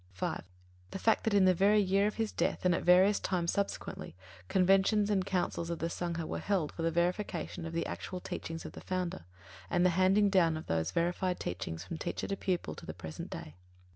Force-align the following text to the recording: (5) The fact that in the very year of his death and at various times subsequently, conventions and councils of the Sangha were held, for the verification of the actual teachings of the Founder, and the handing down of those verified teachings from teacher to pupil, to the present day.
(5) 0.13 0.43
The 0.89 0.97
fact 0.97 1.25
that 1.25 1.33
in 1.35 1.45
the 1.45 1.53
very 1.53 1.79
year 1.79 2.07
of 2.07 2.15
his 2.15 2.31
death 2.31 2.65
and 2.65 2.73
at 2.73 2.81
various 2.81 3.19
times 3.19 3.53
subsequently, 3.53 4.15
conventions 4.47 5.11
and 5.11 5.23
councils 5.23 5.69
of 5.69 5.77
the 5.77 5.89
Sangha 5.91 6.25
were 6.27 6.39
held, 6.39 6.71
for 6.71 6.81
the 6.81 6.89
verification 6.89 7.67
of 7.67 7.73
the 7.73 7.85
actual 7.85 8.19
teachings 8.19 8.65
of 8.65 8.71
the 8.71 8.81
Founder, 8.81 9.25
and 9.69 9.85
the 9.85 9.91
handing 9.91 10.31
down 10.31 10.57
of 10.57 10.65
those 10.65 10.89
verified 10.89 11.39
teachings 11.39 11.83
from 11.83 11.99
teacher 11.99 12.27
to 12.27 12.35
pupil, 12.35 12.73
to 12.73 12.85
the 12.87 12.95
present 12.95 13.29
day. 13.29 13.53